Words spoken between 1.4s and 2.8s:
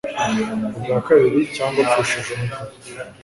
cyangwa apfushije umugabo